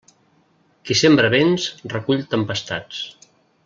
Qui 0.89 0.97
sembra 1.03 1.31
vents, 1.35 1.69
recull 1.97 2.27
tempestats. 2.35 3.07